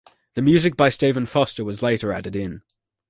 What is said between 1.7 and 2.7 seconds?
later added in.